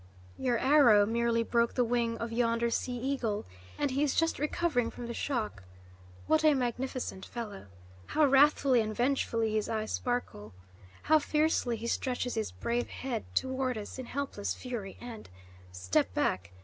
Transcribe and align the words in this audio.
Your 0.39 0.57
arrow 0.57 1.05
merely 1.05 1.43
broke 1.43 1.75
the 1.75 1.83
wing 1.83 2.17
of 2.17 2.31
yonder 2.31 2.71
sea 2.71 2.97
eagle, 2.97 3.45
and 3.77 3.91
he 3.91 4.01
is 4.01 4.15
just 4.15 4.39
recovering 4.39 4.89
from 4.89 5.05
the 5.05 5.13
shock. 5.13 5.61
What 6.25 6.43
a 6.43 6.55
magnificent 6.55 7.23
fellow! 7.23 7.67
How 8.07 8.25
wrathfully 8.25 8.81
and 8.81 8.95
vengefully 8.95 9.53
his 9.53 9.69
eyes 9.69 9.91
sparkle! 9.91 10.55
How 11.03 11.19
fiercely 11.19 11.77
he 11.77 11.85
stretches 11.85 12.33
his 12.33 12.49
brave 12.51 12.89
head 12.89 13.25
toward 13.35 13.77
us 13.77 13.99
in 13.99 14.07
helpless 14.07 14.55
fury, 14.55 14.97
and 14.99 15.29
step 15.71 16.11
back! 16.15 16.49